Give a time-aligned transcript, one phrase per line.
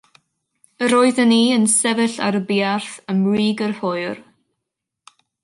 [0.85, 4.19] Yr oeddwn i yn sefyll ar y buarth ym mrig yr hwyr.